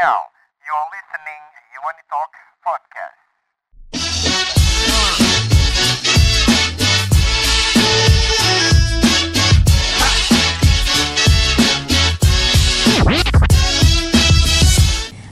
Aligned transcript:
now, 0.00 0.16
you're 0.64 0.88
listening 0.96 1.42
to 1.52 1.60
Talk 2.08 2.32
podcast. 2.64 3.20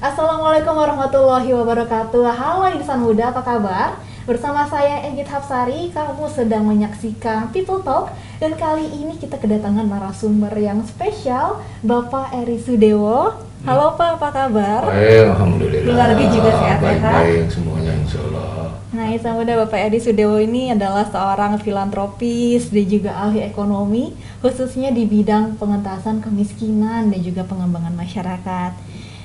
Assalamualaikum 0.05 0.77
warahmatullahi 0.77 1.49
wabarakatuh 1.57 2.29
Halo 2.37 2.69
insan 2.69 3.01
muda, 3.01 3.33
apa 3.33 3.41
kabar? 3.41 3.97
Bersama 4.29 4.69
saya 4.69 5.01
Egit 5.09 5.33
Hapsari, 5.33 5.89
kamu 5.97 6.29
sedang 6.29 6.69
menyaksikan 6.69 7.49
People 7.57 7.81
Talk 7.81 8.13
Dan 8.39 8.55
kali 8.55 8.87
ini 8.87 9.19
kita 9.19 9.35
kedatangan 9.35 9.91
narasumber 9.91 10.55
yang 10.55 10.87
spesial 10.87 11.59
Bapak 11.83 12.31
Eri 12.31 12.63
Sudewo 12.63 13.35
Halo 13.67 13.99
Pak, 13.99 14.23
apa 14.23 14.29
kabar? 14.31 14.87
Baik, 14.87 15.35
alhamdulillah. 15.35 15.83
Keluarga 15.83 16.25
juga 16.31 16.51
sehat 16.63 16.79
ya, 16.79 16.87
baik, 16.87 17.01
Kak? 17.03 17.15
Baik, 17.27 17.45
semuanya 17.51 17.91
insya 17.99 18.19
Allah. 18.23 18.47
Nah, 18.95 19.07
insan 19.11 19.35
muda 19.35 19.53
Bapak 19.67 19.81
Eri 19.91 19.99
Sudewo 19.99 20.39
ini 20.39 20.71
adalah 20.71 21.03
seorang 21.11 21.59
filantropis 21.59 22.71
dan 22.71 22.87
juga 22.87 23.19
ahli 23.19 23.43
ekonomi 23.43 24.15
Khususnya 24.39 24.95
di 24.95 25.03
bidang 25.11 25.59
pengentasan 25.59 26.23
kemiskinan 26.23 27.11
dan 27.11 27.21
juga 27.21 27.43
pengembangan 27.43 27.99
masyarakat 27.99 28.73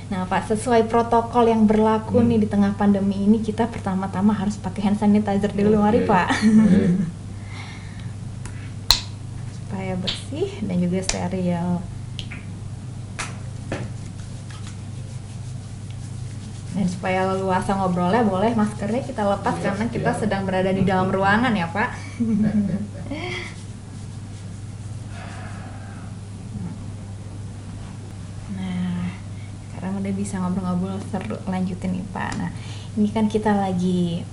Nah 0.10 0.26
Pak, 0.26 0.50
sesuai 0.50 0.90
protokol 0.90 1.54
yang 1.54 1.70
berlaku 1.70 2.18
Hmm. 2.18 2.34
nih 2.34 2.40
di 2.42 2.48
tengah 2.50 2.74
pandemi 2.74 3.30
ini 3.30 3.38
Kita 3.38 3.70
pertama-tama 3.70 4.34
harus 4.34 4.58
pakai 4.58 4.90
hand 4.90 4.98
sanitizer 4.98 5.54
dulu, 5.54 5.86
mari 5.86 6.02
Oke, 6.02 6.10
Pak 6.10 6.28
baik. 6.42 7.23
Supaya 9.94 10.10
bersih 10.10 10.50
dan 10.66 10.78
juga 10.82 11.00
steril. 11.06 11.70
Dan 16.74 16.88
supaya 16.90 17.30
leluasa 17.30 17.78
ngobrolnya 17.78 18.26
boleh 18.26 18.58
maskernya 18.58 19.06
kita 19.06 19.22
lepas 19.22 19.54
Iya, 19.62 19.64
karena 19.70 19.86
kita 19.94 20.12
iya. 20.18 20.20
sedang 20.26 20.42
berada 20.50 20.74
di 20.74 20.82
dalam 20.82 21.14
ruangan 21.14 21.54
ya 21.54 21.70
Pak. 21.70 21.90
Nah, 28.54 29.10
sekarang 29.70 30.02
udah 30.02 30.14
bisa 30.14 30.42
ngobrol-ngobrol 30.42 30.98
seru 31.14 31.38
lanjutin 31.46 31.94
nih 31.94 32.06
Pak. 32.10 32.32
Nah, 32.42 32.50
ini 32.98 33.10
kan 33.14 33.30
kita 33.30 33.54
lagi 33.54 34.26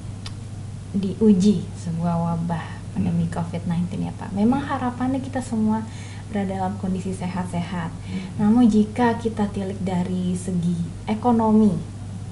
diuji 0.97 1.65
sebuah 1.77 2.17
wabah 2.17 2.80
pandemi 2.93 3.27
COVID-19 3.31 4.03
ya 4.03 4.13
Pak. 4.15 4.35
Memang 4.35 4.61
harapannya 4.63 5.23
kita 5.23 5.41
semua 5.41 5.83
berada 6.31 6.55
dalam 6.55 6.79
kondisi 6.79 7.11
sehat-sehat. 7.11 7.91
Namun 8.39 8.71
jika 8.71 9.19
kita 9.19 9.51
tilik 9.51 9.79
dari 9.83 10.39
segi 10.39 10.79
ekonomi, 11.11 11.75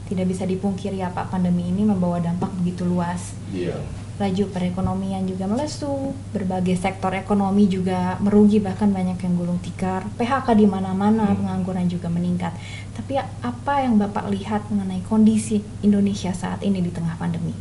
tidak 0.06 0.30
bisa 0.30 0.46
dipungkiri 0.46 1.02
ya 1.02 1.10
Pak, 1.10 1.34
pandemi 1.34 1.68
ini 1.68 1.82
membawa 1.82 2.22
dampak 2.22 2.48
begitu 2.62 2.86
luas. 2.86 3.34
Iya. 3.50 3.74
Laju 4.18 4.50
perekonomian 4.50 5.22
juga 5.30 5.46
melesu, 5.46 6.10
berbagai 6.34 6.74
sektor 6.74 7.14
ekonomi 7.14 7.70
juga 7.70 8.18
merugi 8.18 8.58
bahkan 8.58 8.90
banyak 8.90 9.14
yang 9.14 9.34
gulung 9.38 9.62
tikar, 9.62 10.10
PHK 10.18 10.58
di 10.58 10.66
mana-mana, 10.66 11.30
Hmm. 11.30 11.38
pengangguran 11.38 11.86
juga 11.86 12.10
meningkat. 12.10 12.50
Tapi 12.98 13.14
apa 13.18 13.74
yang 13.82 13.94
Bapak 13.94 14.26
lihat 14.26 14.66
mengenai 14.74 15.06
kondisi 15.06 15.62
Indonesia 15.86 16.34
saat 16.34 16.66
ini 16.66 16.82
di 16.82 16.90
tengah 16.90 17.14
pandemi? 17.14 17.54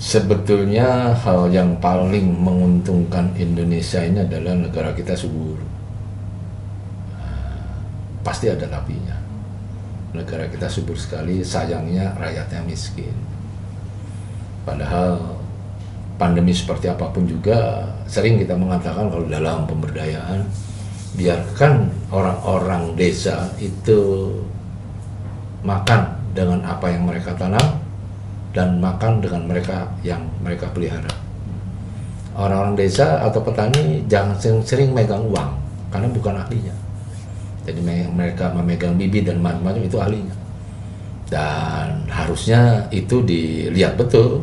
Sebetulnya 0.00 1.12
hal 1.12 1.52
yang 1.52 1.76
paling 1.76 2.32
menguntungkan 2.32 3.36
Indonesia 3.36 4.00
ini 4.00 4.24
adalah 4.24 4.56
negara 4.56 4.96
kita 4.96 5.12
subur. 5.12 5.60
Pasti 8.24 8.48
ada 8.48 8.64
tapinya. 8.64 9.12
Negara 10.16 10.48
kita 10.48 10.72
subur 10.72 10.96
sekali, 10.96 11.44
sayangnya 11.44 12.16
rakyatnya 12.16 12.64
miskin. 12.64 13.12
Padahal 14.64 15.36
pandemi 16.16 16.56
seperti 16.56 16.88
apa 16.88 17.12
pun 17.12 17.28
juga 17.28 17.84
sering 18.08 18.40
kita 18.40 18.56
mengatakan 18.56 19.08
kalau 19.12 19.28
dalam 19.28 19.68
pemberdayaan 19.68 20.48
biarkan 21.16 21.92
orang-orang 22.08 22.96
desa 22.96 23.52
itu 23.60 24.32
makan 25.60 26.12
dengan 26.36 26.60
apa 26.64 26.88
yang 26.92 27.08
mereka 27.08 27.32
tanam 27.36 27.79
dan 28.50 28.82
makan 28.82 29.22
dengan 29.22 29.46
mereka 29.46 29.86
yang 30.02 30.22
mereka 30.42 30.66
pelihara. 30.74 31.10
Orang-orang 32.34 32.78
desa 32.78 33.22
atau 33.22 33.42
petani 33.42 34.06
jangan 34.06 34.38
sering-sering 34.38 34.94
megang 34.94 35.26
uang 35.26 35.50
karena 35.90 36.08
bukan 36.10 36.34
ahlinya. 36.38 36.74
Jadi 37.66 37.80
me- 37.82 38.10
mereka 38.10 38.50
memegang 38.54 38.96
bibit 38.96 39.28
dan 39.28 39.42
macam-macam 39.42 39.82
itu 39.82 39.98
ahlinya. 39.98 40.36
Dan 41.30 42.10
harusnya 42.10 42.90
itu 42.90 43.22
dilihat 43.22 43.94
betul 43.94 44.42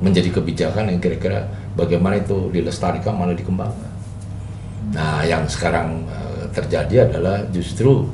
menjadi 0.00 0.32
kebijakan 0.32 0.92
yang 0.92 1.00
kira-kira 1.00 1.48
bagaimana 1.76 2.20
itu 2.20 2.52
dilestarikan 2.52 3.16
malah 3.16 3.36
dikembangkan. 3.36 3.92
Nah, 4.92 5.24
yang 5.24 5.48
sekarang 5.48 6.04
eh, 6.08 6.44
terjadi 6.52 7.08
adalah 7.08 7.40
justru 7.48 8.04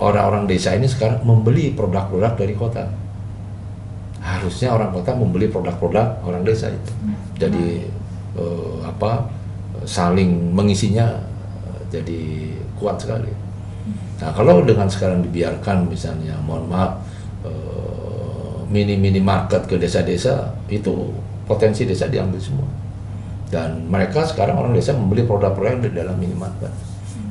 orang-orang 0.00 0.44
desa 0.44 0.76
ini 0.76 0.84
sekarang 0.84 1.24
membeli 1.24 1.72
produk-produk 1.72 2.32
dari 2.36 2.54
kota. 2.56 2.84
Harusnya 4.24 4.72
orang 4.72 4.88
kota 4.96 5.12
membeli 5.12 5.52
produk-produk 5.52 6.24
orang 6.24 6.40
desa 6.48 6.72
itu. 6.72 6.92
Jadi 7.36 7.84
eh, 8.40 8.76
apa 8.88 9.28
saling 9.84 10.56
mengisinya 10.56 11.20
eh, 11.68 11.80
jadi 11.92 12.20
kuat 12.80 13.04
sekali. 13.04 13.28
Nah, 14.24 14.32
kalau 14.32 14.64
dengan 14.64 14.88
sekarang 14.88 15.20
dibiarkan 15.28 15.84
misalnya, 15.92 16.40
mohon 16.40 16.64
maaf, 16.72 17.04
eh, 17.44 18.56
mini-mini 18.72 19.20
market 19.20 19.68
ke 19.68 19.76
desa-desa 19.76 20.56
itu 20.72 21.12
potensi 21.44 21.84
desa 21.84 22.08
diambil 22.08 22.40
semua. 22.40 22.68
Dan 23.52 23.86
mereka 23.92 24.24
sekarang 24.24 24.56
orang 24.56 24.72
desa 24.72 24.96
membeli 24.96 25.28
produk-produk 25.28 25.84
di 25.84 25.90
dalam 25.92 26.16
minimarket. 26.16 26.72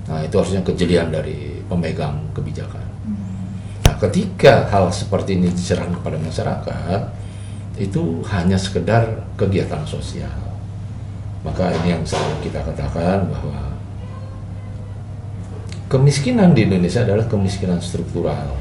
Nah, 0.08 0.22
itu 0.22 0.36
harusnya 0.38 0.62
kejelian 0.62 1.10
dari 1.10 1.64
pemegang 1.66 2.22
kebijakan. 2.38 2.83
Nah, 3.94 4.02
ketika 4.10 4.66
hal 4.74 4.90
seperti 4.90 5.38
ini 5.38 5.54
diserahkan 5.54 5.94
kepada 6.02 6.18
masyarakat, 6.18 7.02
itu 7.78 8.26
hanya 8.34 8.58
sekedar 8.58 9.22
kegiatan 9.38 9.86
sosial. 9.86 10.34
Maka 11.46 11.70
ini 11.78 11.94
yang 11.94 12.02
selalu 12.02 12.42
kita 12.42 12.66
katakan 12.66 13.30
bahwa 13.30 13.78
kemiskinan 15.94 16.58
di 16.58 16.66
Indonesia 16.66 17.06
adalah 17.06 17.30
kemiskinan 17.30 17.78
struktural. 17.86 18.58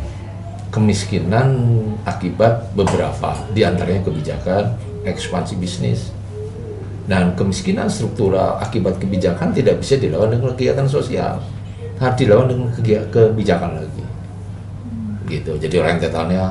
Kemiskinan 0.69 1.81
akibat 2.04 2.69
beberapa, 2.76 3.32
di 3.56 3.65
antaranya 3.65 4.04
kebijakan 4.04 4.76
ekspansi 5.09 5.56
bisnis. 5.56 6.12
Dan 7.09 7.32
kemiskinan 7.41 7.88
struktural 7.88 8.60
akibat 8.60 9.00
kebijakan 9.00 9.56
tidak 9.56 9.81
bisa 9.81 9.97
dilawan 9.97 10.28
dengan 10.28 10.53
kegiatan 10.53 10.84
sosial. 10.84 11.41
Harus 11.97 12.21
dilawan 12.21 12.53
dengan 12.53 12.69
kebijakan 13.09 13.81
lagi. 13.81 14.01
Gitu. 15.32 15.53
Jadi 15.56 15.76
rentetannya 15.81 16.44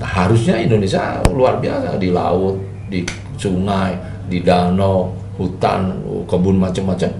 nah, 0.00 0.10
harusnya 0.24 0.56
Indonesia 0.56 1.20
luar 1.28 1.60
biasa 1.60 2.00
di 2.00 2.08
laut, 2.08 2.56
di 2.88 3.04
sungai, 3.36 3.92
di 4.32 4.40
danau, 4.40 5.12
hutan, 5.36 6.00
kebun 6.24 6.56
macam-macam. 6.56 7.10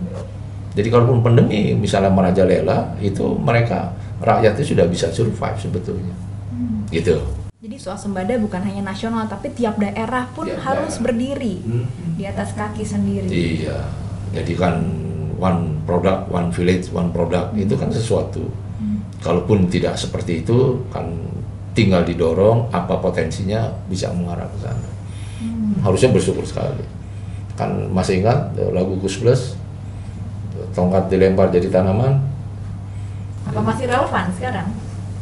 Jadi 0.71 0.89
kalaupun 0.89 1.21
pandemi 1.21 1.75
misalnya 1.75 2.09
merajalela 2.09 2.95
itu 3.03 3.37
mereka 3.37 3.93
rakyatnya 4.23 4.65
sudah 4.65 4.87
bisa 4.89 5.13
survive 5.13 5.59
sebetulnya. 5.59 6.15
Gitu. 6.89 7.21
Jadi 7.61 7.77
swasembada 7.77 8.33
bukan 8.41 8.65
hanya 8.65 8.89
nasional 8.89 9.29
tapi 9.29 9.53
tiap 9.53 9.77
daerah 9.77 10.25
pun 10.33 10.49
Tiap 10.49 10.65
harus 10.65 10.97
daerah. 10.97 11.05
berdiri 11.13 11.55
di 12.17 12.25
atas 12.25 12.57
kaki 12.57 12.85
sendiri. 12.89 13.29
Iya. 13.29 13.85
Jadi 14.33 14.53
kan 14.57 14.81
one 15.37 15.85
product, 15.85 16.33
one 16.33 16.49
village, 16.53 16.89
one 16.93 17.13
product 17.13 17.53
itu 17.57 17.75
kan 17.77 17.93
sesuatu. 17.93 18.49
Kalaupun 19.21 19.69
tidak 19.69 20.01
seperti 20.01 20.41
itu 20.41 20.81
kan 20.89 21.05
tinggal 21.77 22.03
didorong 22.03 22.73
apa 22.73 22.99
potensinya 22.99 23.69
bisa 23.87 24.09
mengarah 24.11 24.49
ke 24.49 24.59
sana. 24.65 24.89
Harusnya 25.85 26.11
bersyukur 26.13 26.45
sekali. 26.45 26.85
Kan 27.57 27.93
masih 27.93 28.25
ingat 28.25 28.57
eh, 28.57 28.73
lagu 28.73 28.97
Gus 28.97 29.21
Plus 29.21 29.57
tongkat 30.73 31.13
dilempar 31.13 31.53
jadi 31.53 31.69
tanaman. 31.69 32.21
Apa 33.49 33.61
masih 33.61 33.89
relevan 33.89 34.25
sekarang? 34.37 34.69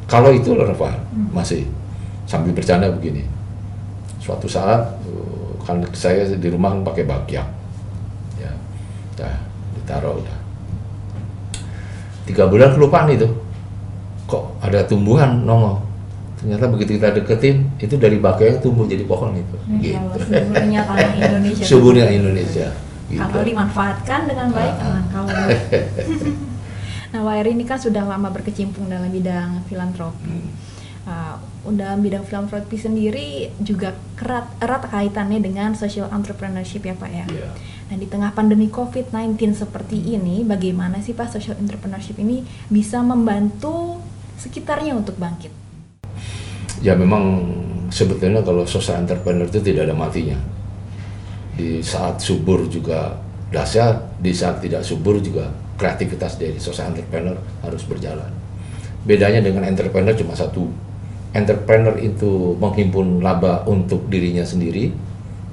Kalau 0.09 0.31
itu 0.33 0.51
relevan 0.55 0.97
masih 1.35 1.69
sambil 2.25 2.55
bercanda 2.55 2.89
begini. 2.93 3.27
Suatu 4.23 4.47
saat 4.47 4.95
eh, 5.05 5.51
kan 5.67 5.83
saya 5.93 6.25
di 6.29 6.49
rumah 6.49 6.73
pakai 6.81 7.05
bakyak, 7.05 7.49
ya, 8.41 8.53
dah 9.19 9.37
ditaruh 9.77 10.17
udah. 10.21 10.39
Tiga 12.29 12.45
bulan 12.45 12.77
kelupaan 12.77 13.09
itu, 13.09 13.25
kok 14.29 14.61
ada 14.61 14.85
tumbuhan 14.85 15.43
nongol. 15.43 15.81
Ternyata 16.39 16.71
begitu 16.71 17.01
kita 17.01 17.11
deketin, 17.11 17.67
itu 17.81 17.99
dari 17.99 18.21
bakyak 18.21 18.63
tumbuh 18.63 18.87
jadi 18.87 19.03
pohon 19.03 19.35
itu. 19.43 19.57
Masya 19.67 19.99
Allah, 19.99 20.15
Gitu. 20.15 20.31
suburnya 20.31 20.81
tanah 20.87 21.11
Indonesia. 21.17 21.65
Suburnya 21.65 22.07
Indonesia. 22.13 22.69
Gitu. 23.09 23.19
Kalau 23.19 23.43
dimanfaatkan 23.43 24.21
dengan 24.29 24.49
baik, 24.53 24.75
Ah. 24.79 24.85
alangkah 24.87 25.23
kalau 25.25 25.33
Nah, 27.09 27.25
Wairi 27.25 27.57
ini 27.57 27.65
kan 27.65 27.81
sudah 27.81 28.05
lama 28.05 28.29
berkecimpung 28.29 28.85
dalam 28.87 29.09
bidang 29.09 29.65
filantropi. 29.65 30.29
Hmm. 30.29 30.53
Uh, 31.09 31.37
dalam 31.73 32.05
bidang 32.05 32.21
filantropi 32.21 32.77
sendiri 32.77 33.49
juga 33.61 33.97
erat 34.21 34.45
erat 34.61 34.85
kaitannya 34.93 35.41
dengan 35.41 35.73
social 35.73 36.05
entrepreneurship 36.13 36.85
ya 36.85 36.93
Pak 36.93 37.09
ya. 37.09 37.25
Iya. 37.25 37.49
Nah 37.89 37.97
di 37.97 38.05
tengah 38.05 38.33
pandemi 38.33 38.69
COVID-19 38.69 39.41
seperti 39.57 39.97
ini, 40.05 40.45
bagaimana 40.45 41.01
sih 41.01 41.17
Pak 41.17 41.33
social 41.33 41.57
entrepreneurship 41.57 42.21
ini 42.21 42.45
bisa 42.69 43.01
membantu 43.01 43.98
sekitarnya 44.39 44.95
untuk 44.95 45.19
bangkit? 45.19 45.51
Ya 46.79 46.95
memang 46.95 47.43
sebetulnya 47.91 48.39
kalau 48.47 48.63
social 48.63 49.03
entrepreneur 49.03 49.51
itu 49.51 49.59
tidak 49.59 49.91
ada 49.91 49.97
matinya. 49.99 50.39
Di 51.59 51.83
saat 51.83 52.23
subur 52.23 52.71
juga 52.71 53.19
dahsyat, 53.51 54.23
di 54.23 54.31
saat 54.31 54.63
tidak 54.63 54.87
subur 54.87 55.19
juga 55.19 55.51
kreativitas 55.75 56.39
dari 56.39 56.55
social 56.63 56.95
entrepreneur 56.95 57.35
harus 57.67 57.83
berjalan. 57.83 58.31
Bedanya 59.03 59.43
dengan 59.43 59.67
entrepreneur 59.67 60.15
cuma 60.15 60.39
satu. 60.39 60.71
Entrepreneur 61.35 61.99
itu 61.99 62.57
menghimpun 62.57 63.21
laba 63.21 63.67
untuk 63.67 64.07
dirinya 64.07 64.47
sendiri 64.47 64.95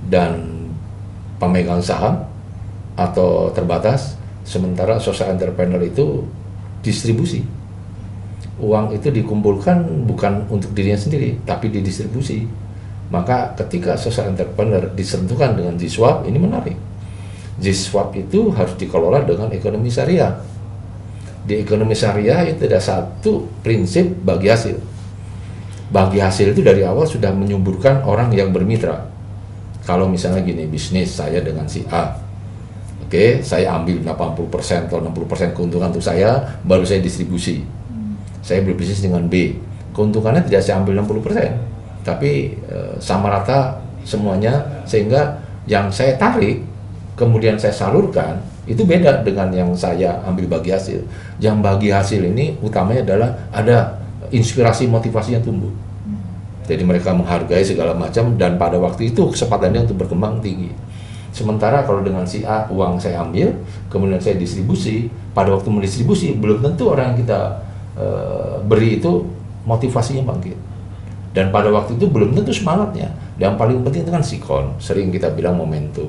dan 0.07 0.55
pemegang 1.41 1.81
saham 1.83 2.25
atau 2.95 3.51
terbatas, 3.51 4.15
sementara 4.47 5.01
social 5.01 5.35
entrepreneur 5.35 5.81
itu 5.83 6.23
distribusi. 6.79 7.43
Uang 8.55 8.95
itu 8.95 9.11
dikumpulkan 9.11 10.07
bukan 10.07 10.47
untuk 10.47 10.71
dirinya 10.71 10.95
sendiri, 10.95 11.39
tapi 11.43 11.67
didistribusi. 11.67 12.47
Maka 13.11 13.53
ketika 13.59 13.99
social 13.99 14.31
entrepreneur 14.31 14.87
disentuhkan 14.95 15.53
dengan 15.59 15.75
G-Swap, 15.75 16.25
ini 16.25 16.39
menarik. 16.39 16.77
G-Swap 17.59 18.15
itu 18.15 18.51
harus 18.55 18.73
dikelola 18.79 19.27
dengan 19.27 19.51
ekonomi 19.51 19.91
syariah. 19.91 20.39
Di 21.45 21.61
ekonomi 21.61 21.93
syariah 21.93 22.47
itu 22.49 22.65
ada 22.65 22.81
satu 22.81 23.45
prinsip 23.61 24.09
bagi 24.23 24.49
hasil. 24.49 24.75
Bagi 25.91 26.17
hasil 26.17 26.57
itu 26.57 26.65
dari 26.65 26.81
awal 26.81 27.05
sudah 27.05 27.29
menyuburkan 27.29 28.01
orang 28.07 28.33
yang 28.33 28.49
bermitra 28.49 29.15
kalau 29.85 30.09
misalnya 30.09 30.41
gini 30.41 30.65
bisnis 30.65 31.13
saya 31.13 31.39
dengan 31.39 31.69
si 31.69 31.85
A 31.93 32.17
oke 33.05 33.45
saya 33.45 33.77
ambil 33.77 34.01
80% 34.01 34.89
atau 34.89 34.97
60% 34.97 35.53
keuntungan 35.53 35.93
untuk 35.93 36.01
saya 36.01 36.57
baru 36.65 36.83
saya 36.83 36.99
distribusi. 36.99 37.61
Saya 38.45 38.61
berbisnis 38.61 39.01
dengan 39.01 39.25
B. 39.25 39.57
Keuntungannya 39.97 40.45
tidak 40.45 40.61
saya 40.61 40.77
ambil 40.77 41.01
60% 41.01 41.75
tapi 42.05 42.53
e, 42.53 42.77
sama 43.01 43.33
rata 43.33 43.81
semuanya 44.05 44.61
sehingga 44.85 45.41
yang 45.65 45.89
saya 45.89 46.13
tarik 46.21 46.61
kemudian 47.17 47.57
saya 47.57 47.73
salurkan 47.73 48.37
itu 48.69 48.85
beda 48.85 49.25
dengan 49.25 49.49
yang 49.49 49.73
saya 49.73 50.21
ambil 50.29 50.45
bagi 50.57 50.69
hasil. 50.69 51.01
Yang 51.41 51.57
bagi 51.65 51.89
hasil 51.89 52.21
ini 52.21 52.53
utamanya 52.61 53.01
adalah 53.01 53.29
ada 53.49 53.77
inspirasi 54.29 54.85
motivasi 54.85 55.37
yang 55.37 55.43
tumbuh. 55.45 55.73
Jadi 56.65 56.81
mereka 56.81 57.13
menghargai 57.13 57.61
segala 57.61 57.93
macam 57.93 58.37
dan 58.37 58.57
pada 58.57 58.77
waktu 58.81 59.13
itu 59.13 59.29
kesempatannya 59.29 59.85
untuk 59.85 60.05
berkembang 60.05 60.41
tinggi. 60.41 60.73
Sementara 61.29 61.85
kalau 61.85 62.01
dengan 62.01 62.25
si 62.25 62.41
A 62.41 62.65
uang 62.73 62.97
saya 62.97 63.21
ambil, 63.21 63.53
kemudian 63.91 64.17
saya 64.17 64.33
distribusi, 64.39 65.13
pada 65.35 65.53
waktu 65.53 65.69
mendistribusi 65.69 66.33
belum 66.33 66.65
tentu 66.65 66.89
orang 66.89 67.13
yang 67.13 67.17
kita 67.21 67.64
uh, 67.99 68.61
beri 68.63 68.99
itu 69.01 69.25
motivasinya 69.65 70.23
bangkit. 70.23 70.57
Dan 71.35 71.51
pada 71.51 71.67
waktu 71.67 71.99
itu 71.99 72.07
belum 72.07 72.31
tentu 72.31 72.55
semangatnya. 72.55 73.11
Dan 73.35 73.59
paling 73.59 73.83
penting 73.83 74.07
itu 74.07 74.11
kan 74.11 74.23
sikon, 74.23 74.65
sering 74.79 75.11
kita 75.11 75.27
bilang 75.35 75.59
momentum. 75.59 76.07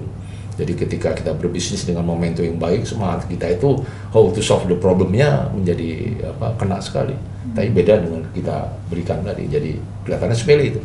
Jadi 0.56 0.72
ketika 0.72 1.12
kita 1.12 1.36
berbisnis 1.36 1.84
dengan 1.84 2.06
momentum 2.06 2.46
yang 2.46 2.56
baik, 2.56 2.86
semangat 2.88 3.28
kita 3.28 3.58
itu 3.58 3.76
how 4.14 4.24
to 4.32 4.40
solve 4.40 4.64
the 4.70 4.78
problemnya 4.78 5.50
menjadi 5.52 6.16
apa 6.32 6.56
kena 6.56 6.78
sekali. 6.80 7.12
Hmm. 7.12 7.52
Tapi 7.52 7.68
beda 7.74 8.00
dengan 8.00 8.22
kita 8.32 8.70
berikan 8.88 9.20
tadi. 9.20 9.44
Jadi 9.50 9.76
kelihatannya 10.06 10.36
sepele 10.38 10.64
itu. 10.72 10.80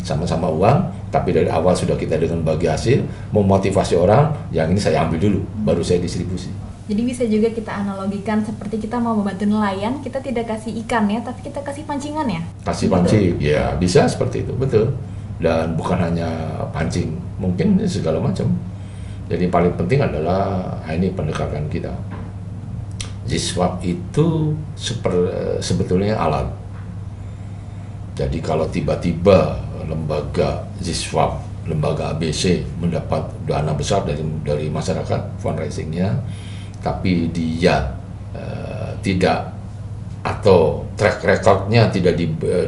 Sama-sama 0.00 0.48
uang, 0.48 0.78
tapi 1.12 1.34
dari 1.34 1.50
awal 1.50 1.74
sudah 1.76 1.98
kita 1.98 2.16
dengan 2.16 2.40
bagi 2.40 2.70
hasil, 2.70 3.04
memotivasi 3.34 3.98
orang, 3.98 4.32
yang 4.54 4.70
ini 4.72 4.80
saya 4.80 5.04
ambil 5.04 5.20
dulu, 5.20 5.40
baru 5.66 5.82
saya 5.84 6.00
distribusi. 6.00 6.48
Jadi 6.90 7.02
bisa 7.06 7.22
juga 7.22 7.54
kita 7.54 7.70
analogikan 7.86 8.42
seperti 8.42 8.82
kita 8.82 8.98
mau 8.98 9.14
membantu 9.14 9.46
nelayan, 9.46 10.02
kita 10.02 10.18
tidak 10.18 10.50
kasih 10.50 10.74
ikan 10.82 11.06
ya, 11.06 11.22
tapi 11.22 11.46
kita 11.46 11.62
kasih 11.62 11.86
pancingan 11.86 12.26
ya. 12.26 12.42
Kasih 12.66 12.90
pancing, 12.90 13.38
ya 13.38 13.78
bisa 13.78 14.10
seperti 14.10 14.42
itu, 14.42 14.50
betul. 14.58 14.90
Dan 15.38 15.78
bukan 15.78 16.02
hanya 16.02 16.26
pancing, 16.74 17.14
mungkin 17.38 17.78
segala 17.86 18.18
macam 18.18 18.50
jadi 19.30 19.46
paling 19.46 19.78
penting 19.78 20.02
adalah 20.02 20.74
nah 20.82 20.90
ini 20.90 21.14
pendekatan 21.14 21.70
kita. 21.70 21.94
Ziswap 23.30 23.78
itu 23.86 24.58
seper, 24.74 25.14
sebetulnya 25.62 26.18
alat. 26.18 26.50
Jadi 28.18 28.42
kalau 28.42 28.66
tiba-tiba 28.66 29.54
lembaga 29.86 30.66
Ziswap, 30.82 31.38
lembaga 31.62 32.10
ABC 32.10 32.66
mendapat 32.82 33.22
dana 33.46 33.70
besar 33.70 34.02
dari 34.02 34.26
dari 34.42 34.66
masyarakat 34.66 35.38
fundraisingnya, 35.38 36.10
tapi 36.80 37.28
dia 37.32 37.94
uh, 38.32 38.92
tidak 39.04 39.52
atau 40.20 40.84
track 41.00 41.24
recordnya 41.24 41.88
tidak 41.88 42.16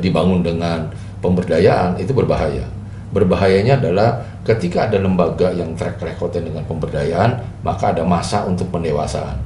dibangun 0.01 0.41
dengan 0.41 0.89
pemberdayaan 1.21 2.01
itu 2.01 2.17
berbahaya. 2.17 2.65
Berbahayanya 3.13 3.77
adalah 3.77 4.25
ketika 4.41 4.89
ada 4.89 4.97
lembaga 4.97 5.53
yang 5.53 5.77
track 5.77 6.01
recordnya 6.01 6.49
dengan 6.49 6.65
pemberdayaan, 6.65 7.61
maka 7.61 7.93
ada 7.93 8.09
masa 8.09 8.49
untuk 8.49 8.73
pendewasaan. 8.73 9.37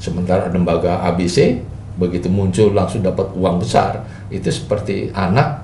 Sementara 0.00 0.48
lembaga 0.48 1.04
ABC, 1.04 1.60
begitu 2.00 2.32
muncul 2.32 2.72
langsung 2.72 3.04
dapat 3.04 3.28
uang 3.36 3.60
besar, 3.60 4.08
itu 4.32 4.48
seperti 4.48 5.12
anak 5.12 5.62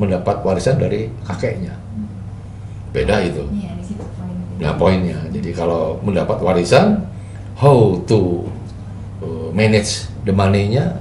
mendapat 0.00 0.40
warisan 0.40 0.80
dari 0.80 1.12
kakeknya. 1.28 1.76
Beda 2.96 3.20
itu. 3.20 3.44
Iya, 3.52 3.76
nah 4.58 4.72
poinnya, 4.80 5.20
jadi 5.28 5.52
kalau 5.52 6.00
mendapat 6.00 6.40
warisan, 6.40 7.04
how 7.58 7.98
to 8.06 8.46
uh, 9.18 9.50
manage 9.50 10.06
the 10.22 10.30
money-nya 10.30 10.94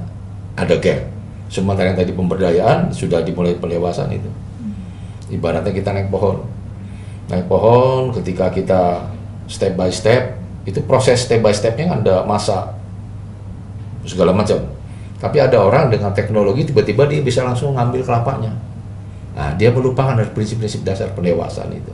ada 0.58 0.74
gap. 0.82 1.06
Sementara 1.48 1.94
yang 1.94 1.98
tadi 2.02 2.12
pemberdayaan 2.12 2.92
sudah 2.92 3.22
dimulai 3.24 3.56
pendewasaan 3.56 4.12
itu. 4.12 4.28
Ibaratnya 5.32 5.72
kita 5.72 5.94
naik 5.94 6.10
pohon, 6.10 6.44
naik 7.32 7.46
pohon 7.48 8.12
ketika 8.20 8.52
kita 8.52 9.06
step 9.48 9.78
by 9.80 9.88
step 9.94 10.36
itu 10.68 10.84
proses 10.84 11.24
step 11.24 11.40
by 11.40 11.56
stepnya 11.56 11.88
kan 11.88 12.04
ada 12.04 12.26
masa 12.28 12.76
segala 14.04 14.36
macam. 14.36 14.60
Tapi 15.18 15.38
ada 15.40 15.62
orang 15.62 15.88
dengan 15.94 16.12
teknologi 16.12 16.68
tiba-tiba 16.68 17.08
dia 17.08 17.24
bisa 17.24 17.46
langsung 17.46 17.78
ngambil 17.78 18.04
kelapanya. 18.04 18.52
Nah 19.38 19.54
dia 19.56 19.72
melupakan 19.72 20.18
dari 20.18 20.34
prinsip-prinsip 20.34 20.84
dasar 20.84 21.14
pendewasaan 21.14 21.72
itu. 21.72 21.94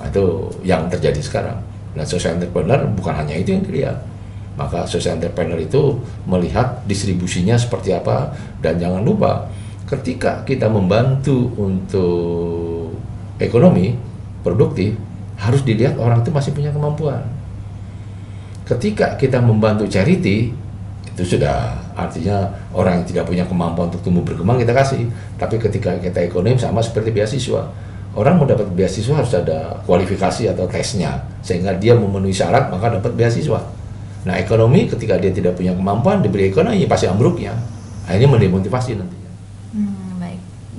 Nah, 0.00 0.10
itu 0.10 0.50
yang 0.66 0.90
terjadi 0.90 1.20
sekarang 1.22 1.62
dan 1.92 2.04
social 2.08 2.36
entrepreneur 2.40 2.84
bukan 2.96 3.14
hanya 3.14 3.36
itu 3.36 3.52
yang 3.56 3.64
dilihat 3.64 3.96
maka 4.56 4.84
social 4.84 5.16
entrepreneur 5.16 5.56
itu 5.56 5.96
melihat 6.28 6.84
distribusinya 6.84 7.56
seperti 7.56 7.96
apa 7.96 8.36
dan 8.60 8.76
jangan 8.76 9.00
lupa 9.00 9.48
ketika 9.88 10.44
kita 10.44 10.68
membantu 10.68 11.52
untuk 11.56 12.92
ekonomi 13.40 13.96
produktif 14.40 14.96
harus 15.40 15.60
dilihat 15.66 15.98
orang 15.98 16.22
itu 16.22 16.30
masih 16.30 16.52
punya 16.54 16.70
kemampuan. 16.70 17.20
Ketika 18.62 19.18
kita 19.18 19.42
membantu 19.42 19.84
charity 19.90 20.54
itu 21.12 21.36
sudah 21.36 21.76
artinya 21.92 22.48
orang 22.72 23.02
yang 23.02 23.06
tidak 23.06 23.24
punya 23.28 23.44
kemampuan 23.44 23.92
untuk 23.92 24.00
tumbuh 24.00 24.24
berkembang 24.24 24.56
kita 24.62 24.72
kasih. 24.72 25.10
Tapi 25.36 25.60
ketika 25.60 25.98
kita 26.00 26.24
ekonomi 26.24 26.56
sama 26.56 26.80
seperti 26.80 27.12
beasiswa, 27.12 27.68
orang 28.16 28.40
mau 28.40 28.46
dapat 28.46 28.68
beasiswa 28.72 29.14
harus 29.16 29.32
ada 29.32 29.80
kualifikasi 29.88 30.52
atau 30.52 30.68
tesnya 30.68 31.22
sehingga 31.40 31.72
dia 31.76 31.96
memenuhi 31.96 32.34
syarat 32.34 32.68
maka 32.68 32.98
dapat 33.00 33.12
beasiswa. 33.16 33.60
Nah 34.22 34.34
ekonomi 34.38 34.86
ketika 34.86 35.18
dia 35.18 35.34
tidak 35.34 35.58
punya 35.58 35.74
kemampuan 35.74 36.22
diberi 36.22 36.52
ekonomi 36.52 36.86
pasti 36.86 37.10
ambruknya. 37.10 37.56
Akhirnya 38.06 38.28
mendemotivasi 38.34 38.98
nanti 38.98 39.22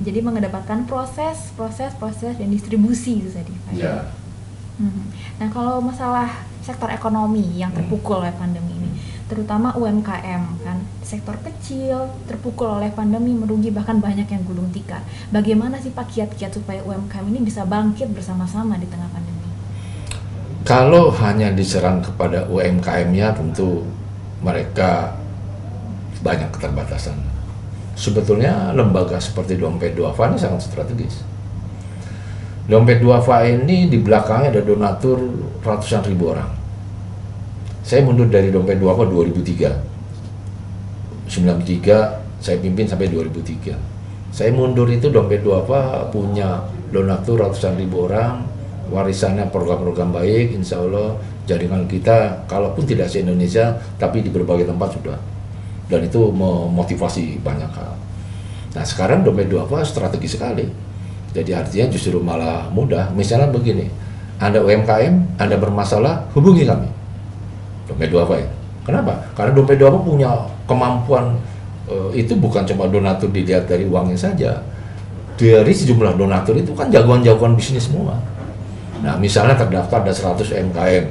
jadi 0.04 0.20
mengedepankan 0.20 0.84
proses, 0.84 1.54
proses, 1.56 1.94
proses 1.96 2.36
dan 2.36 2.52
distribusi 2.52 3.24
itu 3.24 3.30
tadi 3.32 3.54
Pak. 3.54 3.72
Ya. 3.72 4.10
Hmm. 4.76 5.08
Nah 5.38 5.48
kalau 5.54 5.78
masalah 5.80 6.44
sektor 6.60 6.90
ekonomi 6.92 7.62
yang 7.62 7.72
hmm. 7.72 7.78
terpukul 7.86 8.20
oleh 8.20 8.34
pandemi 8.34 8.74
ini, 8.74 8.90
terutama 9.24 9.72
UMKM 9.74 10.42
kan, 10.60 10.78
sektor 11.00 11.36
kecil 11.40 12.12
terpukul 12.28 12.80
oleh 12.80 12.92
pandemi 12.92 13.32
merugi 13.32 13.72
bahkan 13.72 13.98
banyak 13.98 14.28
yang 14.28 14.42
gulung 14.44 14.68
tikar. 14.70 15.00
Bagaimana 15.32 15.80
sih 15.80 15.92
Pak 15.92 16.12
kiat-kiat 16.12 16.60
supaya 16.60 16.84
UMKM 16.84 17.24
ini 17.32 17.40
bisa 17.44 17.64
bangkit 17.64 18.12
bersama-sama 18.12 18.76
di 18.76 18.84
tengah 18.86 19.08
pandemi? 19.08 19.48
Kalau 20.64 21.12
hanya 21.20 21.52
diserang 21.52 22.00
kepada 22.00 22.48
UMKM-nya 22.48 23.36
tentu 23.36 23.84
mereka 24.40 25.16
banyak 26.24 26.48
keterbatasan 26.52 27.34
sebetulnya 27.94 28.74
lembaga 28.74 29.16
seperti 29.22 29.56
Dompet 29.56 29.94
Duafa 29.94 30.30
ini 30.30 30.38
sangat 30.38 30.66
strategis. 30.66 31.22
Dompet 32.64 33.00
Duafa 33.00 33.44
ini 33.46 33.92
di 33.92 34.00
belakangnya 34.00 34.58
ada 34.58 34.62
donatur 34.64 35.20
ratusan 35.62 36.02
ribu 36.08 36.32
orang. 36.32 36.63
Saya 37.84 38.00
mundur 38.00 38.32
dari 38.32 38.48
Dompet 38.48 38.80
Duafa 38.80 39.04
2003. 39.04 39.94
93 41.28 42.40
saya 42.40 42.56
pimpin 42.60 42.84
sampai 42.84 43.08
2003 43.08 43.94
saya 44.34 44.50
mundur 44.50 44.90
itu 44.90 45.08
dompet 45.08 45.46
duafa 45.46 46.10
punya 46.10 46.60
donatur 46.90 47.40
ratusan 47.40 47.78
ribu 47.78 48.10
orang 48.10 48.44
warisannya 48.92 49.48
program-program 49.48 50.12
baik 50.12 50.52
insya 50.58 50.82
Allah 50.82 51.16
jaringan 51.48 51.88
kita 51.88 52.44
kalaupun 52.50 52.84
tidak 52.84 53.08
se 53.08 53.24
Indonesia 53.24 53.78
tapi 53.96 54.20
di 54.20 54.28
berbagai 54.28 54.68
tempat 54.68 54.90
sudah. 54.98 55.18
Dan 55.84 56.08
itu 56.08 56.32
memotivasi 56.32 57.44
banyak 57.44 57.70
hal. 57.72 57.94
Nah 58.74 58.84
sekarang 58.84 59.22
dompet 59.22 59.48
duafa 59.48 59.84
strategi 59.86 60.28
sekali. 60.28 60.66
Jadi 61.30 61.50
artinya 61.54 61.86
justru 61.94 62.18
malah 62.18 62.68
mudah. 62.74 63.14
Misalnya 63.14 63.48
begini 63.54 63.86
anda 64.42 64.58
UMKM 64.58 65.38
Anda 65.38 65.56
bermasalah 65.56 66.26
hubungi 66.34 66.66
kami 66.66 66.90
dompet 67.88 68.08
duafa 68.10 68.34
ya 68.40 68.48
kenapa 68.84 69.12
karena 69.36 69.50
dompet 69.52 69.76
duafa 69.80 69.98
punya 70.00 70.30
kemampuan 70.68 71.36
eh, 71.88 72.20
itu 72.24 72.36
bukan 72.36 72.64
cuma 72.64 72.88
donatur 72.88 73.28
dilihat 73.32 73.68
dari 73.68 73.84
uangnya 73.88 74.18
saja 74.18 74.62
dari 75.34 75.72
sejumlah 75.74 76.14
donatur 76.14 76.54
itu 76.56 76.70
kan 76.72 76.88
jagoan-jagoan 76.88 77.58
bisnis 77.58 77.90
semua 77.90 78.14
Nah, 79.04 79.20
misalnya 79.20 79.52
terdaftar 79.52 80.00
ada 80.00 80.12
100 80.16 80.48
UMKM 80.48 81.04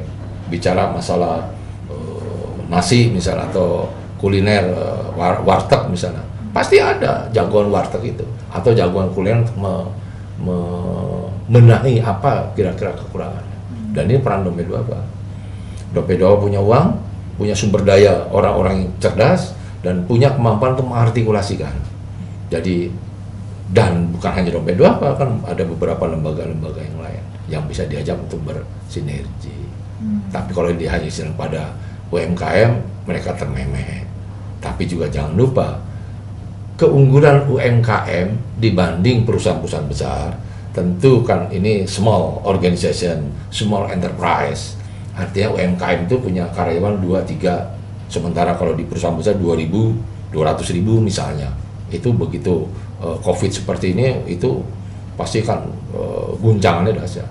bicara 0.50 0.90
masalah 0.90 1.46
uh, 1.86 2.54
nasi 2.66 3.14
misalnya 3.14 3.46
atau 3.54 3.86
kuliner 4.18 4.66
uh, 4.74 5.14
war 5.14 5.46
warteg 5.46 5.86
misalnya. 5.94 6.26
Pasti 6.50 6.82
ada 6.82 7.30
jagoan 7.30 7.70
warteg 7.70 8.18
itu 8.18 8.26
atau 8.50 8.74
jagoan 8.74 9.14
kuliner 9.14 9.46
untuk 9.46 9.58
me, 9.62 9.74
me, 10.42 10.58
menahi 11.54 12.02
apa 12.02 12.50
kira-kira 12.58 12.98
kekurangannya. 12.98 13.58
Dan 13.94 14.10
ini 14.10 14.18
peran 14.26 14.42
dompet 14.42 14.66
apa? 14.74 14.98
Dompet 15.94 16.18
dua 16.18 16.36
punya 16.42 16.60
uang, 16.60 16.98
punya 17.38 17.54
sumber 17.54 17.86
daya 17.86 18.26
orang-orang 18.34 18.86
yang 18.86 18.90
cerdas 18.98 19.54
dan 19.86 20.04
punya 20.10 20.34
kemampuan 20.34 20.74
untuk 20.74 20.90
mengartikulasikan. 20.90 21.74
Jadi 22.50 22.90
dan 23.74 24.14
bukan 24.14 24.32
hanya 24.34 24.54
apa 24.54 25.18
kan 25.18 25.30
ada 25.50 25.64
beberapa 25.66 26.06
lembaga-lembaga 26.06 26.82
yang 26.82 27.00
lain 27.02 27.24
yang 27.50 27.64
bisa 27.66 27.86
diajak 27.90 28.18
untuk 28.18 28.42
bersinergi. 28.46 29.58
Hmm. 30.02 30.22
Tapi 30.30 30.52
kalau 30.54 30.70
dia 30.74 30.94
hanya 30.94 31.10
pada 31.34 31.74
UMKM, 32.14 32.72
mereka 33.10 33.34
termemeh. 33.34 34.06
Tapi 34.62 34.86
juga 34.86 35.10
jangan 35.10 35.34
lupa 35.34 35.82
keunggulan 36.78 37.46
UMKM 37.50 38.58
dibanding 38.58 39.26
perusahaan-perusahaan 39.26 39.90
besar 39.90 40.28
tentu 40.74 41.22
kan 41.22 41.54
ini 41.54 41.86
small 41.86 42.42
organization, 42.44 43.30
small 43.54 43.88
enterprise. 43.94 44.74
Artinya 45.14 45.54
UMKM 45.54 46.10
itu 46.10 46.16
punya 46.18 46.50
karyawan 46.52 46.98
2 46.98 47.38
3 47.38 48.10
sementara 48.10 48.58
kalau 48.58 48.74
di 48.74 48.86
perusahaan 48.86 49.14
besar 49.14 49.38
2000 49.38 49.70
200 50.34 50.74
ribu 50.74 50.98
misalnya 50.98 51.54
itu 51.94 52.10
begitu 52.10 52.66
uh, 52.98 53.18
covid 53.22 53.54
seperti 53.54 53.94
ini 53.94 54.18
itu 54.26 54.66
pasti 55.14 55.46
kan 55.46 55.62
uh, 55.94 56.34
guncangannya 56.42 56.98
dahsyat. 56.98 57.30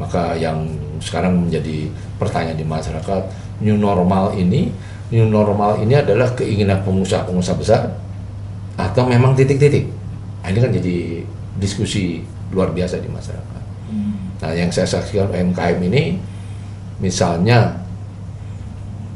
Maka 0.00 0.32
yang 0.40 0.64
sekarang 1.04 1.44
menjadi 1.44 1.92
pertanyaan 2.16 2.56
di 2.56 2.64
masyarakat, 2.64 3.22
new 3.60 3.76
normal 3.76 4.32
ini, 4.32 4.72
new 5.12 5.28
normal 5.28 5.76
ini 5.84 6.00
adalah 6.00 6.32
keinginan 6.32 6.80
pengusaha-pengusaha 6.80 7.56
besar 7.60 7.82
atau 8.80 9.04
memang 9.04 9.36
titik-titik. 9.36 9.92
Nah, 10.40 10.48
ini 10.48 10.58
kan 10.58 10.72
jadi 10.72 10.96
diskusi 11.60 12.24
luar 12.48 12.72
biasa 12.72 12.96
di 12.98 13.12
masyarakat. 13.12 13.62
Hmm. 13.92 14.40
Nah, 14.40 14.52
yang 14.56 14.72
saya 14.72 14.88
saksikan 14.88 15.28
UMKM 15.28 15.78
ini, 15.92 16.16
misalnya 17.02 17.82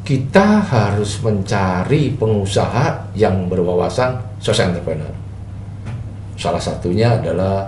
kita 0.05 0.63
harus 0.63 1.19
mencari 1.19 2.15
pengusaha 2.15 3.11
yang 3.17 3.49
berwawasan 3.51 4.39
social 4.39 4.71
entrepreneur. 4.71 5.11
Salah 6.37 6.61
satunya 6.61 7.17
adalah 7.17 7.67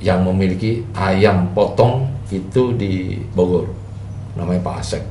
yang 0.00 0.24
memiliki 0.24 0.86
ayam 0.94 1.50
potong 1.52 2.06
itu 2.30 2.76
di 2.76 3.18
Bogor 3.34 3.66
namanya 4.38 4.62
Pak 4.62 4.76
Asep. 4.78 5.02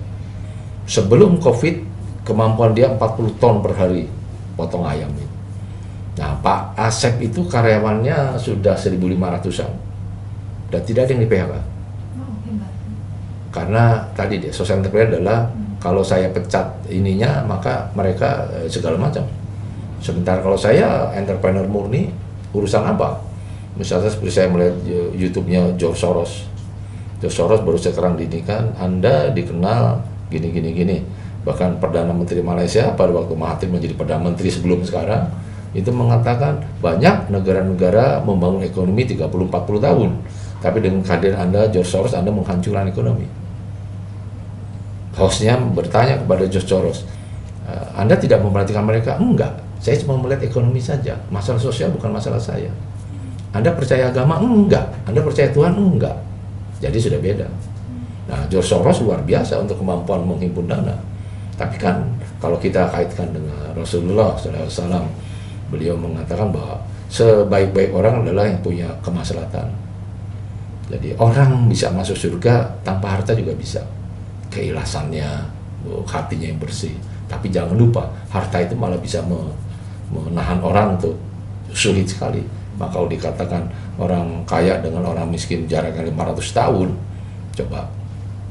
Sebelum 0.86 1.42
covid 1.42 1.96
kemampuan 2.26 2.74
dia 2.74 2.90
40 2.90 3.38
ton 3.38 3.62
per 3.62 3.78
hari 3.78 4.10
potong 4.58 4.84
ayam 4.84 5.14
itu 5.14 5.30
nah 6.16 6.34
Pak 6.42 6.74
Asep 6.80 7.22
itu 7.22 7.46
karyawannya 7.46 8.40
sudah 8.42 8.74
1500an 8.74 9.72
dan 10.74 10.82
tidak 10.88 11.06
ada 11.06 11.12
yang 11.14 11.22
di 11.22 11.30
PHK 11.30 11.54
karena 13.56 14.04
tadi 14.12 14.44
dia 14.44 14.52
social 14.52 14.84
entrepreneur 14.84 15.16
adalah 15.16 15.48
hmm. 15.48 15.80
kalau 15.80 16.04
saya 16.04 16.28
pecat 16.28 16.76
ininya 16.92 17.40
maka 17.48 17.88
mereka 17.96 18.44
eh, 18.52 18.68
segala 18.68 19.00
macam. 19.00 19.24
Sementara 20.04 20.44
kalau 20.44 20.60
saya 20.60 21.16
entrepreneur 21.16 21.64
murni 21.64 22.12
urusan 22.52 22.84
apa? 22.84 23.16
Misalnya 23.80 24.12
seperti 24.12 24.32
saya 24.44 24.52
melihat 24.52 24.76
YouTube-nya 25.16 25.80
George 25.80 26.00
Soros. 26.00 26.32
George 27.24 27.36
Soros 27.36 27.64
baru 27.64 27.80
sekarang 27.80 28.20
dinikan 28.20 28.76
Anda 28.76 29.32
dikenal 29.32 30.04
gini 30.28 30.52
gini 30.52 30.70
gini. 30.76 30.98
Bahkan 31.48 31.80
Perdana 31.80 32.12
Menteri 32.12 32.44
Malaysia 32.44 32.92
pada 32.92 33.16
waktu 33.16 33.34
Mahathir 33.40 33.72
menjadi 33.72 33.96
Perdana 33.96 34.28
Menteri 34.28 34.52
sebelum 34.52 34.84
sekarang 34.84 35.32
itu 35.76 35.92
mengatakan 35.92 36.64
banyak 36.80 37.32
negara-negara 37.32 38.24
membangun 38.24 38.68
ekonomi 38.68 39.08
30-40 39.08 39.48
tahun. 39.80 40.10
Tapi 40.60 40.78
dengan 40.84 41.00
kehadiran 41.04 41.52
Anda 41.52 41.72
George 41.72 41.88
Soros 41.88 42.16
Anda 42.16 42.32
menghancurkan 42.32 42.92
ekonomi 42.92 43.45
hostnya 45.16 45.56
bertanya 45.58 46.20
kepada 46.20 46.48
George 46.48 46.68
Soros 46.68 47.08
eh, 47.68 47.88
Anda 47.96 48.16
tidak 48.20 48.44
memperhatikan 48.44 48.84
mereka? 48.84 49.18
enggak 49.18 49.52
saya 49.80 50.00
cuma 50.02 50.18
melihat 50.18 50.48
ekonomi 50.48 50.82
saja 50.82 51.20
masalah 51.32 51.60
sosial 51.62 51.92
bukan 51.94 52.12
masalah 52.12 52.40
saya 52.42 52.72
anda 53.56 53.72
percaya 53.72 54.12
agama? 54.12 54.36
Enggak. 54.44 54.84
Anda 55.08 55.24
percaya 55.24 55.48
Tuhan? 55.56 55.72
Enggak. 55.80 56.20
Jadi 56.84 57.00
sudah 57.00 57.20
beda. 57.24 57.48
Nah, 58.28 58.44
George 58.52 58.68
Soros 58.68 59.00
luar 59.00 59.24
biasa 59.24 59.64
untuk 59.64 59.80
kemampuan 59.80 60.28
menghimpun 60.28 60.68
dana. 60.68 61.00
Tapi 61.56 61.80
kan 61.80 62.04
kalau 62.44 62.60
kita 62.60 62.92
kaitkan 62.92 63.32
dengan 63.32 63.72
Rasulullah 63.72 64.36
SAW, 64.36 65.08
beliau 65.72 65.96
mengatakan 65.96 66.52
bahwa 66.52 66.84
sebaik-baik 67.08 67.96
orang 67.96 68.28
adalah 68.28 68.44
yang 68.44 68.60
punya 68.60 68.92
kemaslahatan. 69.00 69.72
Jadi 70.92 71.16
orang 71.16 71.72
bisa 71.72 71.88
masuk 71.96 72.20
surga 72.20 72.76
tanpa 72.84 73.16
harta 73.16 73.32
juga 73.32 73.56
bisa. 73.56 73.80
Keikhlasannya, 74.56 75.28
hatinya 76.08 76.48
yang 76.48 76.60
bersih. 76.64 76.96
Tapi 77.28 77.52
jangan 77.52 77.76
lupa, 77.76 78.08
harta 78.32 78.64
itu 78.64 78.72
malah 78.80 78.98
bisa 78.98 79.20
menahan 80.08 80.64
orang 80.64 80.96
untuk 80.96 81.20
sulit 81.76 82.08
sekali 82.08 82.40
maka 82.76 83.00
kalau 83.00 83.08
dikatakan 83.08 83.64
orang 83.96 84.44
kaya 84.44 84.84
dengan 84.84 85.08
orang 85.08 85.32
miskin 85.32 85.64
jaraknya 85.64 86.12
500 86.12 86.44
tahun, 86.52 86.90
coba 87.56 87.88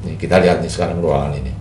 nih 0.04 0.16
kita 0.16 0.40
lihat 0.40 0.64
nih 0.64 0.72
sekarang 0.72 1.04
ruangan 1.04 1.36
ini. 1.36 1.52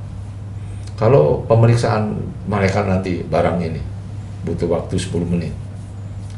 Kalau 0.96 1.44
pemeriksaan 1.44 2.16
mereka 2.48 2.88
nanti 2.88 3.20
barang 3.28 3.60
ini 3.60 3.82
butuh 4.48 4.72
waktu 4.72 4.96
10 4.96 5.28
menit. 5.28 5.52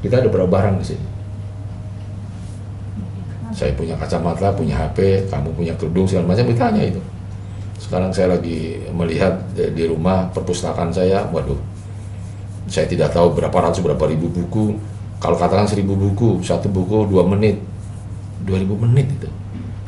Kita 0.01 0.21
ada 0.21 0.29
berapa 0.29 0.49
barang 0.49 0.81
di 0.81 0.85
sini? 0.85 1.07
Saya 3.53 3.71
punya 3.77 3.93
kacamata, 3.95 4.51
punya 4.51 4.75
HP, 4.75 5.29
kamu 5.29 5.53
punya 5.53 5.73
kerudung 5.77 6.09
segala 6.09 6.33
macam 6.33 6.49
ditanya 6.49 6.83
itu. 6.89 7.01
Sekarang 7.85 8.09
saya 8.09 8.33
lagi 8.33 8.81
melihat 8.89 9.45
di 9.53 9.85
rumah 9.85 10.25
perpustakaan 10.33 10.89
saya, 10.89 11.21
waduh, 11.29 11.53
saya 12.65 12.89
tidak 12.89 13.13
tahu 13.13 13.37
berapa 13.37 13.53
ratus 13.53 13.85
berapa 13.85 14.09
ribu 14.09 14.25
buku. 14.25 14.73
Kalau 15.21 15.37
katakan 15.37 15.69
seribu 15.69 15.93
buku 15.93 16.41
satu 16.41 16.65
buku 16.65 17.05
dua 17.05 17.21
menit 17.29 17.61
dua 18.41 18.57
ribu 18.57 18.73
menit 18.73 19.05
itu 19.13 19.29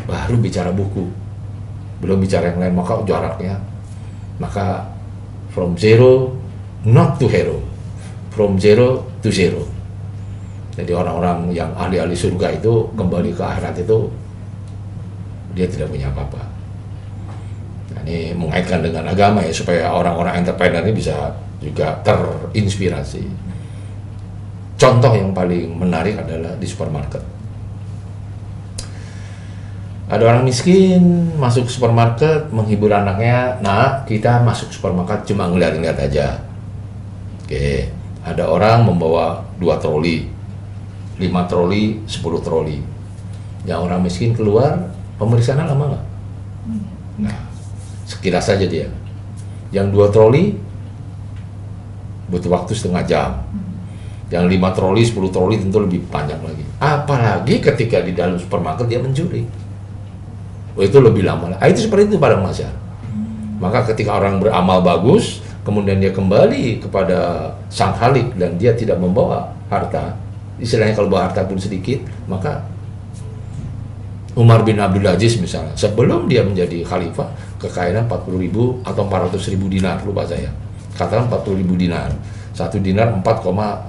baru 0.06 0.38
bicara 0.38 0.70
buku. 0.70 1.10
Belum 1.98 2.22
bicara 2.22 2.54
yang 2.54 2.62
lain 2.62 2.78
maka 2.78 3.02
jaraknya 3.02 3.58
maka 4.38 4.86
from 5.50 5.74
zero 5.74 6.38
not 6.86 7.18
to 7.18 7.26
hero. 7.26 7.58
From 8.30 8.62
zero 8.62 9.10
to 9.26 9.34
zero. 9.34 9.66
Jadi 10.78 10.94
orang-orang 10.94 11.50
yang 11.50 11.74
ahli-ahli 11.74 12.14
surga 12.14 12.62
itu 12.62 12.94
kembali 12.94 13.34
ke 13.34 13.42
akhirat 13.42 13.82
itu 13.82 14.06
dia 15.58 15.66
tidak 15.66 15.90
punya 15.90 16.14
apa-apa 16.14 16.57
nah, 17.94 18.02
ini 18.08 18.34
mengaitkan 18.36 18.84
dengan 18.84 19.08
agama 19.08 19.44
ya 19.44 19.54
supaya 19.54 19.92
orang-orang 19.92 20.44
entrepreneur 20.44 20.84
ini 20.84 20.94
bisa 20.96 21.36
juga 21.62 21.98
terinspirasi 22.04 23.48
Contoh 24.78 25.10
yang 25.18 25.34
paling 25.34 25.74
menarik 25.74 26.22
adalah 26.22 26.54
di 26.54 26.70
supermarket. 26.70 27.26
Ada 30.08 30.24
orang 30.24 30.46
miskin 30.46 31.34
masuk 31.36 31.68
supermarket 31.68 32.54
menghibur 32.54 32.94
anaknya. 32.94 33.58
Nah, 33.60 34.06
kita 34.06 34.40
masuk 34.46 34.70
supermarket 34.70 35.26
cuma 35.34 35.50
ngeliat-ngeliat 35.50 35.98
aja. 35.98 36.40
Oke, 37.44 37.90
ada 38.22 38.48
orang 38.48 38.86
membawa 38.86 39.42
dua 39.58 39.82
troli, 39.82 40.30
lima 41.18 41.44
troli, 41.50 42.06
sepuluh 42.06 42.40
troli. 42.40 42.80
Yang 43.66 43.80
orang 43.82 44.00
miskin 44.06 44.32
keluar, 44.38 44.78
pemeriksaan 45.18 45.66
lama 45.66 45.98
nggak? 45.98 46.06
Nah, 47.26 47.38
sekilas 48.08 48.48
saja 48.48 48.64
dia. 48.64 48.88
Yang 49.76 49.88
dua 49.92 50.08
troli, 50.08 50.56
butuh 52.32 52.48
waktu 52.48 52.72
setengah 52.72 53.04
jam. 53.04 53.32
Yang 54.28 54.60
5 54.60 54.76
troli, 54.76 55.02
10 55.08 55.32
troli 55.32 55.56
tentu 55.56 55.80
lebih 55.80 56.04
panjang 56.12 56.44
lagi. 56.44 56.60
Apalagi 56.84 57.64
ketika 57.64 58.04
di 58.04 58.12
dalam 58.12 58.36
supermarket 58.36 58.92
dia 58.92 59.00
mencuri. 59.00 59.48
Oh, 60.76 60.84
itu 60.84 61.00
lebih 61.00 61.24
lama. 61.24 61.56
Ah, 61.64 61.72
itu 61.72 61.88
seperti 61.88 62.12
itu 62.12 62.20
pada 62.20 62.36
masyarakat. 62.36 62.76
Maka 63.58 63.88
ketika 63.88 64.20
orang 64.20 64.44
beramal 64.44 64.84
bagus, 64.84 65.40
kemudian 65.64 65.98
dia 65.98 66.12
kembali 66.12 66.84
kepada 66.84 67.50
sang 67.72 67.96
halik 67.98 68.36
dan 68.36 68.60
dia 68.60 68.76
tidak 68.76 69.00
membawa 69.02 69.50
harta, 69.72 70.14
istilahnya 70.62 70.94
kalau 70.94 71.10
bawa 71.10 71.32
harta 71.32 71.42
pun 71.48 71.58
sedikit, 71.58 72.04
maka 72.30 72.62
Umar 74.38 74.62
bin 74.62 74.78
Abdul 74.78 75.10
Aziz 75.10 75.42
misalnya, 75.42 75.74
sebelum 75.74 76.30
dia 76.30 76.46
menjadi 76.46 76.86
khalifah, 76.86 77.26
kekayaannya 77.58 78.06
40 78.06 78.44
ribu 78.44 78.82
atau 78.86 79.06
400 79.06 79.54
ribu 79.54 79.66
dinar, 79.70 80.02
lupa 80.06 80.26
saya. 80.26 80.50
Katakan 80.94 81.30
40 81.30 81.62
ribu 81.62 81.74
dinar. 81.78 82.10
Satu 82.54 82.82
dinar 82.82 83.14
4, 83.14 83.22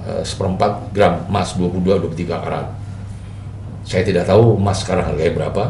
eh, 0.05 0.21
seperempat 0.21 0.93
gram 0.93 1.25
emas 1.25 1.57
22-23 1.57 2.37
karat. 2.37 2.67
Saya 3.85 4.05
tidak 4.05 4.29
tahu 4.29 4.57
emas 4.61 4.85
sekarang 4.85 5.09
harganya 5.09 5.33
berapa. 5.33 5.63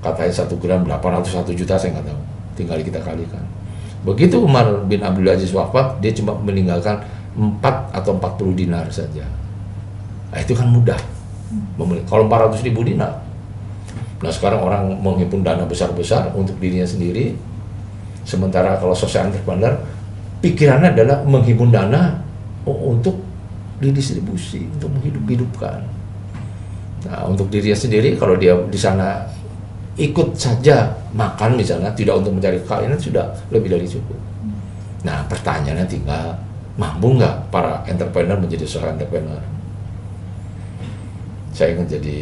Katanya 0.00 0.32
satu 0.32 0.56
gram 0.60 0.84
801 0.84 1.52
juta, 1.56 1.76
saya 1.80 1.96
nggak 1.96 2.08
tahu. 2.12 2.20
Tinggal 2.56 2.78
kita 2.84 3.00
kalikan. 3.00 3.44
Begitu 4.04 4.40
Umar 4.40 4.84
bin 4.88 5.04
Abdul 5.04 5.28
Aziz 5.28 5.52
wafat, 5.52 6.00
dia 6.00 6.12
cuma 6.12 6.36
meninggalkan 6.40 7.04
4 7.36 7.92
atau 7.92 8.16
40 8.16 8.56
dinar 8.56 8.88
saja. 8.88 9.24
Nah, 10.32 10.38
itu 10.40 10.56
kan 10.56 10.68
mudah. 10.68 11.00
Kalau 12.08 12.24
400 12.28 12.64
ribu 12.64 12.84
dinar, 12.84 13.29
Nah 14.20 14.28
sekarang 14.28 14.60
orang 14.60 14.82
menghimpun 15.00 15.40
dana 15.40 15.64
besar-besar 15.64 16.28
untuk 16.36 16.60
dirinya 16.60 16.84
sendiri, 16.84 17.32
sementara 18.28 18.76
kalau 18.76 18.92
social 18.92 19.32
entrepreneur 19.32 19.80
pikirannya 20.44 20.92
adalah 20.92 21.24
menghimpun 21.24 21.72
dana 21.72 22.20
untuk 22.68 23.16
didistribusi, 23.80 24.68
untuk 24.76 24.92
menghidup-hidupkan. 24.92 25.80
Nah 27.08 27.24
untuk 27.24 27.48
dirinya 27.48 27.76
sendiri 27.76 28.12
kalau 28.20 28.36
dia 28.36 28.52
di 28.68 28.76
sana 28.76 29.24
ikut 29.96 30.36
saja 30.36 30.92
makan 31.16 31.56
misalnya, 31.56 31.88
tidak 31.96 32.20
untuk 32.20 32.36
mencari 32.36 32.60
kekayaan 32.60 33.00
sudah 33.00 33.24
lebih 33.48 33.72
dari 33.72 33.88
cukup. 33.88 34.20
Nah 35.00 35.24
pertanyaannya 35.32 35.88
tinggal 35.88 36.36
mampu 36.76 37.16
nggak 37.16 37.48
para 37.48 37.80
entrepreneur 37.88 38.36
menjadi 38.36 38.68
seorang 38.68 39.00
entrepreneur? 39.00 39.40
Saya 41.56 41.72
ingin 41.72 41.88
jadi 41.88 42.20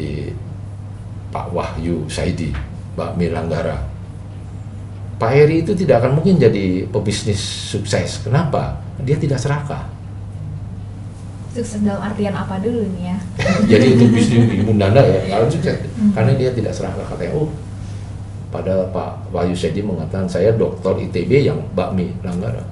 Pak 1.39 1.55
Wahyu 1.55 2.03
Saidi, 2.11 2.51
Mbak 2.99 3.15
Milanggara. 3.15 3.79
Pak 5.23 5.31
Heri 5.31 5.63
itu 5.63 5.71
tidak 5.71 6.03
akan 6.03 6.19
mungkin 6.19 6.35
jadi 6.35 6.83
pebisnis 6.91 7.39
sukses. 7.39 8.27
Kenapa? 8.27 8.75
Dia 9.07 9.15
tidak 9.15 9.39
serakah. 9.39 9.87
Sukses 11.55 11.79
dalam 11.79 12.03
artian 12.03 12.35
apa 12.35 12.59
dulu 12.59 12.83
nih 12.91 13.15
ya? 13.15 13.17
jadi 13.71 13.87
untuk 13.95 14.19
bisnis 14.19 14.51
ibu 14.51 14.75
dana 14.75 14.99
ya, 14.99 15.39
kalau 15.39 15.47
sukses. 15.47 15.79
Karena 16.11 16.35
dia 16.35 16.51
tidak 16.51 16.75
serakah 16.75 17.07
katanya. 17.07 17.31
Oh, 17.39 17.47
pada 18.51 18.91
Pak 18.91 19.31
Wahyu 19.31 19.55
Saidi 19.55 19.79
mengatakan 19.79 20.27
saya 20.27 20.51
doktor 20.51 20.99
ITB 20.99 21.47
yang 21.47 21.63
bakmi 21.79 22.11
Langgara. 22.27 22.67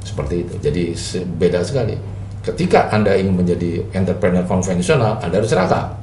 Seperti 0.00 0.48
itu. 0.48 0.54
Jadi 0.64 0.96
beda 1.36 1.60
sekali. 1.60 1.92
Ketika 2.40 2.88
Anda 2.88 3.20
ingin 3.20 3.36
menjadi 3.36 3.84
entrepreneur 3.92 4.48
konvensional, 4.48 5.20
Anda 5.20 5.44
harus 5.44 5.52
serakah 5.52 5.99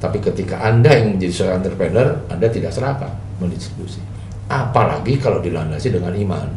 tapi 0.00 0.16
ketika 0.24 0.64
Anda 0.64 0.96
yang 0.96 1.14
menjadi 1.14 1.32
seorang 1.36 1.56
entrepreneur, 1.60 2.08
Anda 2.32 2.48
tidak 2.48 2.72
serakah 2.72 3.12
mendistribusi. 3.36 4.00
Apalagi 4.48 5.20
kalau 5.20 5.44
dilandasi 5.44 5.92
dengan 5.92 6.16
iman. 6.16 6.48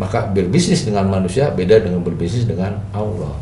Maka 0.00 0.32
berbisnis 0.32 0.88
dengan 0.88 1.12
manusia 1.12 1.52
beda 1.52 1.84
dengan 1.84 2.00
berbisnis 2.00 2.48
dengan 2.48 2.80
Allah. 2.96 3.36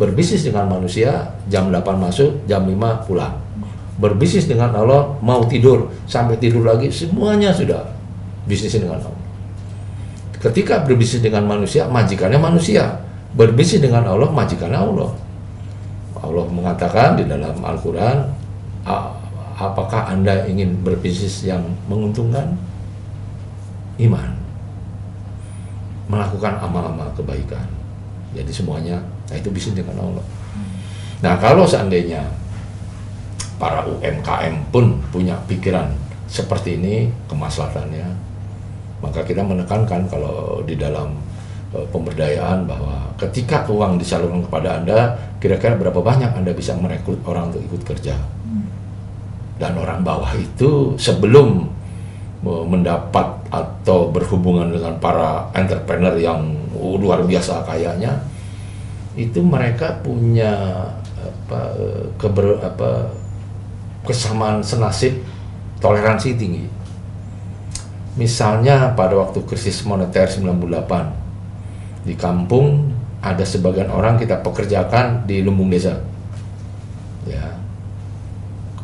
Berbisnis 0.00 0.40
dengan 0.40 0.72
manusia 0.72 1.36
jam 1.52 1.68
8 1.68 1.84
masuk, 2.00 2.48
jam 2.48 2.64
5 2.64 3.04
pulang. 3.04 3.36
Berbisnis 4.00 4.48
dengan 4.48 4.72
Allah 4.72 5.12
mau 5.20 5.44
tidur 5.44 5.92
sampai 6.08 6.40
tidur 6.40 6.64
lagi 6.64 6.88
semuanya 6.88 7.52
sudah 7.52 7.84
bisnis 8.48 8.72
dengan 8.72 9.04
Allah. 9.04 9.20
Ketika 10.40 10.80
berbisnis 10.80 11.20
dengan 11.20 11.44
manusia, 11.44 11.84
majikannya 11.84 12.40
manusia. 12.40 13.04
Berbisnis 13.36 13.84
dengan 13.84 14.08
Allah, 14.08 14.32
majikannya 14.32 14.80
Allah 14.80 15.27
Allah 16.22 16.46
mengatakan 16.50 17.18
di 17.18 17.24
dalam 17.26 17.54
Al-Quran, 17.62 18.26
apakah 19.58 20.10
Anda 20.10 20.46
ingin 20.46 20.82
berbisnis 20.82 21.42
yang 21.46 21.62
menguntungkan? 21.90 22.54
Iman. 23.98 24.38
Melakukan 26.06 26.62
amal-amal 26.62 27.10
kebaikan. 27.18 27.66
Jadi 28.32 28.52
semuanya, 28.54 29.02
nah 29.28 29.36
itu 29.36 29.50
bisnis 29.50 29.78
dengan 29.82 29.98
Allah. 29.98 30.24
Nah 31.18 31.34
kalau 31.42 31.66
seandainya 31.66 32.22
para 33.58 33.82
UMKM 33.90 34.70
pun 34.70 35.02
punya 35.10 35.34
pikiran 35.50 35.90
seperti 36.30 36.78
ini 36.78 37.10
kemaslahatannya, 37.26 38.06
maka 39.02 39.26
kita 39.26 39.42
menekankan 39.42 40.06
kalau 40.06 40.62
di 40.62 40.78
dalam 40.78 41.18
pemberdayaan 41.68 42.64
bahwa 42.64 43.12
ketika 43.20 43.68
uang 43.68 44.00
disalurkan 44.00 44.40
kepada 44.48 44.80
Anda, 44.80 44.98
kira-kira 45.36 45.76
berapa 45.76 46.00
banyak 46.00 46.32
Anda 46.32 46.56
bisa 46.56 46.72
merekrut 46.72 47.20
orang 47.28 47.52
untuk 47.52 47.62
ikut 47.68 47.82
kerja. 47.84 48.16
Dan 49.58 49.74
orang 49.76 50.00
bawah 50.06 50.32
itu 50.38 50.96
sebelum 50.96 51.68
mendapat 52.46 53.26
atau 53.50 54.08
berhubungan 54.14 54.70
dengan 54.70 54.96
para 55.02 55.50
entrepreneur 55.52 56.14
yang 56.16 56.40
luar 56.78 57.26
biasa 57.26 57.66
kayanya, 57.66 58.22
itu 59.18 59.42
mereka 59.42 59.98
punya 60.00 60.54
apa, 61.18 61.74
keber, 62.16 62.62
apa 62.62 63.10
kesamaan 64.06 64.62
senasib 64.62 65.18
toleransi 65.82 66.38
tinggi. 66.38 66.64
Misalnya 68.14 68.94
pada 68.94 69.18
waktu 69.18 69.42
krisis 69.42 69.82
moneter 69.82 70.30
98 70.30 71.17
di 72.08 72.16
kampung 72.16 72.88
ada 73.20 73.44
sebagian 73.44 73.92
orang 73.92 74.16
kita 74.16 74.40
pekerjakan 74.40 75.28
di 75.28 75.44
lumbung 75.44 75.68
desa. 75.68 76.00
Ya. 77.28 77.52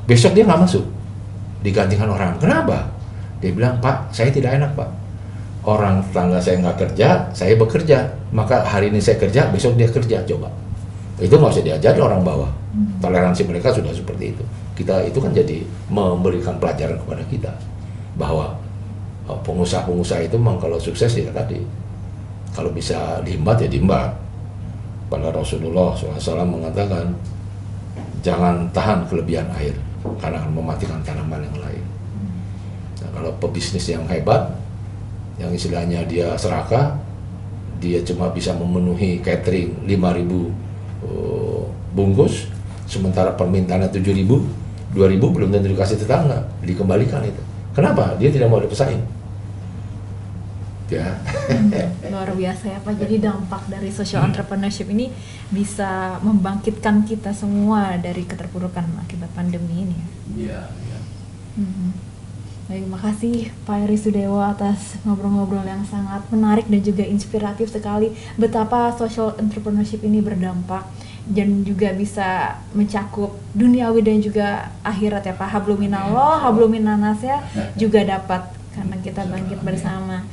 Besok 0.04 0.36
dia 0.36 0.44
nggak 0.44 0.60
masuk. 0.60 0.84
Digantikan 1.64 2.12
orang. 2.12 2.36
Kenapa? 2.36 2.92
Dia 3.40 3.56
bilang 3.56 3.80
pak 3.80 4.12
saya 4.12 4.28
tidak 4.28 4.60
enak 4.60 4.76
pak. 4.76 4.90
Orang 5.64 6.04
tetangga 6.04 6.36
saya 6.36 6.60
nggak 6.60 6.76
kerja 6.76 7.08
saya 7.32 7.56
bekerja. 7.56 8.12
Maka 8.36 8.60
hari 8.68 8.92
ini 8.92 9.00
saya 9.00 9.16
kerja 9.16 9.48
besok 9.48 9.80
dia 9.80 9.88
kerja 9.88 10.20
coba. 10.28 10.52
Itu 11.16 11.40
nggak 11.40 11.56
usah 11.56 11.64
diajar 11.64 11.96
orang 11.96 12.20
bawah. 12.20 12.52
Toleransi 13.00 13.48
mereka 13.48 13.72
sudah 13.72 13.94
seperti 13.94 14.36
itu. 14.36 14.44
Kita 14.76 15.00
itu 15.06 15.16
kan 15.22 15.32
jadi 15.32 15.64
memberikan 15.88 16.60
pelajaran 16.60 17.00
kepada 17.00 17.24
kita 17.30 17.52
bahwa 18.18 18.58
oh, 19.30 19.38
pengusaha-pengusaha 19.46 20.26
itu 20.26 20.36
memang 20.36 20.58
kalau 20.58 20.76
sukses 20.76 21.14
ya 21.14 21.30
tadi 21.30 21.62
kalau 22.54 22.70
bisa 22.70 23.20
diimbat 23.26 23.66
ya 23.66 23.68
diimbat. 23.68 24.14
Pada 25.10 25.28
Rasulullah 25.30 25.92
SAW 25.92 26.48
mengatakan 26.48 27.12
jangan 28.24 28.64
tahan 28.72 29.04
kelebihan 29.10 29.46
air 29.60 29.76
karena 30.22 30.40
akan 30.40 30.52
mematikan 30.54 30.98
tanaman 31.04 31.44
yang 31.44 31.58
lain. 31.60 31.84
Nah, 33.04 33.10
kalau 33.12 33.30
pebisnis 33.42 33.84
yang 33.90 34.06
hebat 34.08 34.48
yang 35.36 35.50
istilahnya 35.52 36.06
dia 36.06 36.32
serakah 36.38 36.94
dia 37.82 38.00
cuma 38.06 38.30
bisa 38.30 38.54
memenuhi 38.54 39.18
catering 39.20 39.74
5000 39.84 39.90
uh, 41.04 41.62
bungkus 41.92 42.48
sementara 42.86 43.34
permintaannya 43.34 43.90
7000 43.90 44.94
2000 44.94 45.20
belum 45.20 45.48
tentu 45.50 45.74
dikasih 45.74 45.98
tetangga 46.00 46.46
dikembalikan 46.62 47.20
itu. 47.26 47.42
Kenapa? 47.74 48.14
Dia 48.16 48.30
tidak 48.30 48.46
mau 48.46 48.62
dipesaing 48.62 49.13
ya 50.92 51.16
hmm, 51.48 52.12
luar 52.12 52.28
biasa 52.36 52.76
ya 52.76 52.78
pak 52.84 52.94
jadi 53.00 53.32
dampak 53.32 53.72
dari 53.72 53.88
social 53.88 54.20
hmm. 54.20 54.28
entrepreneurship 54.32 54.88
ini 54.92 55.08
bisa 55.48 56.20
membangkitkan 56.20 57.08
kita 57.08 57.32
semua 57.32 57.96
dari 57.96 58.28
keterpurukan 58.28 58.84
akibat 59.00 59.32
pandemi 59.32 59.88
ini 59.88 59.96
ya 59.96 60.08
iya 60.36 60.60
ya. 60.68 61.00
hmm. 61.60 62.12
Baik, 62.64 62.88
makasih 62.88 63.52
Pak 63.68 63.84
Eri 63.84 63.92
Sudewo 64.00 64.40
atas 64.40 64.96
ngobrol-ngobrol 65.04 65.68
yang 65.68 65.84
sangat 65.84 66.24
menarik 66.32 66.64
dan 66.64 66.80
juga 66.80 67.04
inspiratif 67.04 67.68
sekali 67.68 68.16
betapa 68.40 68.88
social 68.96 69.36
entrepreneurship 69.36 70.00
ini 70.00 70.24
berdampak 70.24 70.80
dan 71.28 71.60
juga 71.60 71.92
bisa 71.92 72.56
mencakup 72.72 73.36
duniawi 73.52 74.00
dan 74.00 74.16
juga 74.24 74.72
akhirat 74.80 75.28
ya 75.28 75.36
Pak 75.36 75.60
habluminallah 75.60 76.40
habluminanas 76.40 77.20
ya 77.20 77.44
juga 77.76 78.00
dapat 78.00 78.48
karena 78.72 78.96
kita 78.96 79.28
bangkit 79.28 79.60
bersama. 79.60 80.24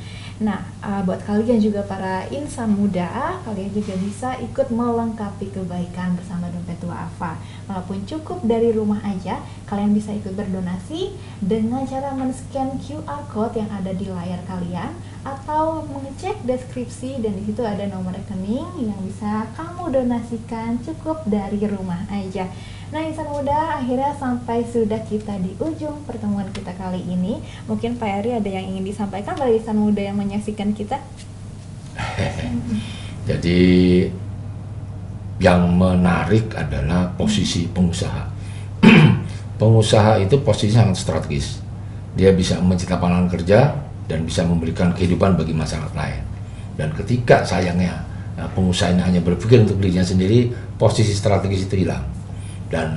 Nah, 0.42 0.58
uh, 0.82 1.06
buat 1.06 1.22
kalian 1.22 1.62
juga 1.62 1.86
para 1.86 2.26
insan 2.34 2.74
muda, 2.74 3.38
kalian 3.46 3.70
juga 3.70 3.94
bisa 3.94 4.34
ikut 4.42 4.74
melengkapi 4.74 5.54
kebaikan 5.54 6.18
bersama 6.18 6.50
Dompet 6.50 6.82
Tua 6.82 7.06
Ava. 7.06 7.38
Walaupun 7.70 8.02
cukup 8.02 8.42
dari 8.42 8.74
rumah 8.74 8.98
aja, 9.06 9.38
kalian 9.70 9.94
bisa 9.94 10.10
ikut 10.10 10.34
berdonasi 10.34 11.14
dengan 11.38 11.86
cara 11.86 12.10
men-scan 12.18 12.74
QR 12.82 13.22
code 13.30 13.62
yang 13.62 13.70
ada 13.70 13.94
di 13.94 14.10
layar 14.10 14.42
kalian 14.50 14.90
atau 15.22 15.86
mengecek 15.86 16.42
deskripsi 16.42 17.22
dan 17.22 17.38
di 17.38 17.46
situ 17.46 17.62
ada 17.62 17.86
nomor 17.86 18.10
rekening 18.10 18.66
yang 18.82 18.98
bisa 19.06 19.46
kamu 19.54 19.94
donasikan 19.94 20.82
cukup 20.82 21.22
dari 21.30 21.62
rumah 21.70 22.02
aja. 22.10 22.50
Nah 22.92 23.00
insan 23.08 23.24
muda 23.24 23.80
akhirnya 23.80 24.12
sampai 24.20 24.68
sudah 24.68 25.00
kita 25.08 25.40
di 25.40 25.56
ujung 25.56 26.04
pertemuan 26.04 26.44
kita 26.52 26.76
kali 26.76 27.00
ini. 27.08 27.40
Mungkin 27.64 27.96
Pak 27.96 28.20
Eri 28.20 28.36
ada 28.36 28.50
yang 28.52 28.68
ingin 28.68 28.84
disampaikan 28.84 29.32
pada 29.32 29.48
insan 29.48 29.80
muda 29.80 30.04
yang 30.04 30.20
menyaksikan 30.20 30.76
kita? 30.76 31.00
Jadi 33.28 33.64
yang 35.40 35.72
menarik 35.72 36.52
adalah 36.52 37.16
posisi 37.16 37.64
pengusaha. 37.64 38.28
pengusaha 39.60 40.20
itu 40.20 40.36
posisi 40.44 40.76
sangat 40.76 41.00
strategis. 41.00 41.64
Dia 42.12 42.36
bisa 42.36 42.60
menciptakan 42.60 43.08
lapangan 43.08 43.26
kerja 43.32 43.72
dan 44.04 44.28
bisa 44.28 44.44
memberikan 44.44 44.92
kehidupan 44.92 45.40
bagi 45.40 45.56
masyarakat 45.56 45.96
lain. 45.96 46.22
Dan 46.76 46.92
ketika 46.92 47.40
sayangnya 47.40 48.04
nah, 48.36 48.52
pengusaha 48.52 48.92
ini 48.92 49.00
hanya 49.00 49.20
berpikir 49.24 49.64
untuk 49.64 49.80
dirinya 49.80 50.04
sendiri, 50.04 50.52
posisi 50.76 51.16
strategis 51.16 51.64
itu 51.64 51.88
hilang. 51.88 52.04
Dan 52.72 52.96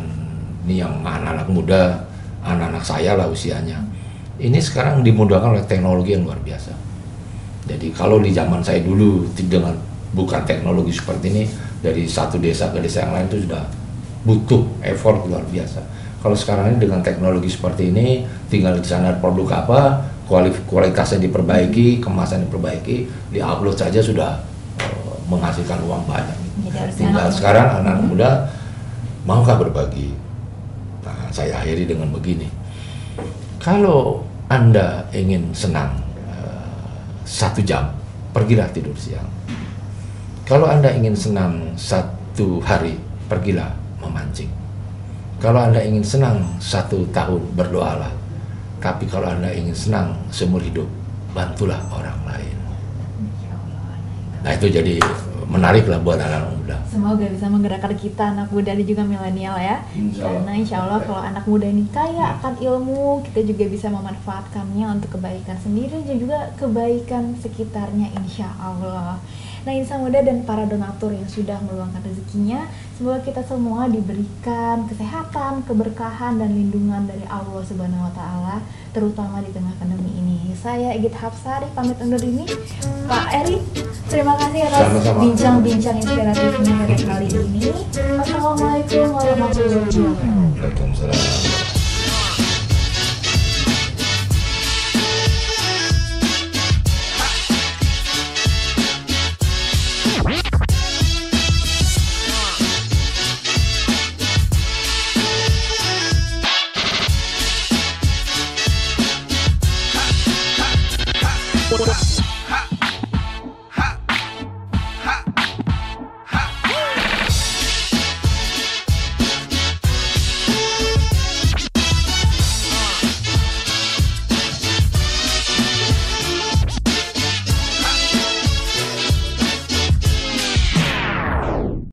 ini 0.64 0.80
yang 0.80 1.04
anak-anak 1.04 1.52
muda, 1.52 2.00
anak-anak 2.48 2.82
saya 2.88 3.20
lah 3.20 3.28
usianya, 3.28 3.84
ini 4.40 4.56
sekarang 4.64 5.04
dimudahkan 5.04 5.60
oleh 5.60 5.66
teknologi 5.68 6.16
yang 6.16 6.24
luar 6.24 6.40
biasa. 6.40 6.72
Jadi 7.68 7.92
kalau 7.92 8.24
di 8.24 8.32
zaman 8.32 8.64
saya 8.64 8.80
dulu 8.80 9.28
dengan 9.36 9.76
bukan 10.16 10.42
teknologi 10.48 10.96
seperti 10.96 11.28
ini 11.34 11.44
dari 11.84 12.08
satu 12.08 12.40
desa 12.40 12.72
ke 12.72 12.80
desa 12.80 13.04
yang 13.04 13.14
lain 13.20 13.28
itu 13.28 13.44
sudah 13.44 13.64
butuh 14.24 14.64
effort 14.88 15.28
luar 15.28 15.44
biasa. 15.52 15.84
Kalau 16.24 16.34
sekarang 16.34 16.74
ini 16.74 16.82
dengan 16.82 17.06
teknologi 17.06 17.52
seperti 17.52 17.94
ini, 17.94 18.26
tinggal 18.50 18.82
di 18.82 18.88
sana 18.88 19.14
produk 19.22 19.62
apa, 19.62 19.82
kualitasnya 20.66 21.22
diperbaiki, 21.22 22.02
kemasan 22.02 22.50
diperbaiki, 22.50 23.06
diupload 23.30 23.78
saja 23.78 24.02
sudah 24.02 24.42
uh, 24.82 25.16
menghasilkan 25.30 25.78
uang 25.86 26.02
banyak. 26.10 26.38
tinggal 26.98 27.30
sekarang 27.30 27.86
anak 27.86 28.04
muda 28.04 28.50
maukah 29.26 29.58
berbagi? 29.60 30.14
Nah, 31.04 31.30
saya 31.34 31.60
akhiri 31.60 31.90
dengan 31.90 32.10
begini. 32.14 32.50
Kalau 33.60 34.26
anda 34.48 35.10
ingin 35.12 35.50
senang 35.52 35.98
uh, 36.30 36.70
satu 37.26 37.66
jam, 37.66 37.90
pergilah 38.32 38.70
tidur 38.70 38.94
siang. 38.96 39.28
Kalau 40.46 40.70
anda 40.70 40.94
ingin 40.94 41.18
senang 41.18 41.74
satu 41.74 42.62
hari, 42.62 43.02
pergilah 43.26 43.74
memancing 43.98 44.66
kalau 45.44 45.60
Anda 45.60 45.84
ingin 45.84 46.04
senang 46.04 46.42
satu 46.64 47.04
tahun, 47.12 47.44
berdoalah. 47.60 48.12
Tapi 48.80 49.04
kalau 49.06 49.28
Anda 49.28 49.52
ingin 49.52 49.76
senang 49.76 50.16
seumur 50.32 50.64
hidup, 50.64 50.88
bantulah 51.36 51.80
orang 51.92 52.16
lain. 52.24 52.58
Nah 54.46 54.52
itu 54.56 54.72
jadi 54.72 55.02
menarik 55.48 55.86
lah 55.86 56.00
buat 56.02 56.18
anak 56.18 56.52
muda. 56.58 56.78
Semoga 56.90 57.26
bisa 57.30 57.46
menggerakkan 57.48 57.94
kita 57.94 58.34
anak 58.34 58.50
muda 58.50 58.72
dan 58.74 58.86
juga 58.86 59.04
milenial 59.06 59.56
ya. 59.58 59.86
Insya 59.94 60.26
Karena 60.26 60.52
insya 60.58 60.78
Allah 60.84 61.00
kalau 61.06 61.22
anak 61.22 61.46
muda 61.46 61.68
ini 61.70 61.86
kaya 61.94 62.40
akan 62.40 62.58
ilmu, 62.60 63.22
kita 63.30 63.46
juga 63.46 63.66
bisa 63.70 63.88
memanfaatkannya 63.94 64.86
untuk 65.00 65.20
kebaikan 65.20 65.58
sendiri 65.62 66.02
dan 66.04 66.16
juga 66.18 66.40
kebaikan 66.58 67.38
sekitarnya 67.40 68.12
insya 68.18 68.50
Allah. 68.58 69.22
Nah 69.66 69.74
insan 69.74 70.06
muda 70.06 70.22
dan 70.22 70.46
para 70.46 70.70
donatur 70.70 71.10
yang 71.10 71.26
sudah 71.26 71.58
meluangkan 71.66 71.98
rezekinya, 72.06 72.70
semoga 72.94 73.18
kita 73.26 73.42
semua 73.42 73.90
diberikan 73.90 74.86
kesehatan, 74.86 75.66
keberkahan 75.66 76.38
dan 76.38 76.54
lindungan 76.54 77.10
dari 77.10 77.26
Allah 77.26 77.66
Subhanahu 77.66 78.06
Wa 78.06 78.14
Taala, 78.14 78.62
terutama 78.94 79.42
di 79.42 79.50
tengah 79.50 79.74
pandemi 79.82 80.14
ini. 80.22 80.54
Saya 80.54 80.94
Egit 80.94 81.18
Hapsari 81.18 81.66
pamit 81.74 81.98
undur 81.98 82.22
ini. 82.22 82.46
Pak 83.10 83.26
Eri, 83.42 83.58
terima 84.06 84.38
kasih 84.38 84.70
atas 84.70 84.86
bincang-bincang 85.18 85.98
inspiratifnya 85.98 86.74
pada 86.86 86.96
kali 87.02 87.28
ini. 87.34 87.74
Assalamualaikum 88.22 89.18
warahmatullahi 89.18 89.82
wabarakatuh. 89.82 91.55